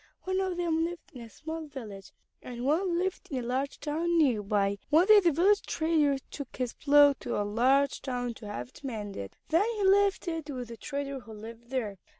[0.23, 2.11] One of them lived in a small village,
[2.41, 4.79] and one lived in a large town near by.
[4.89, 8.83] One day the village trader took his plow to the large town to have it
[8.83, 9.35] mended.
[9.49, 11.97] Then he left it with the trader who lived there.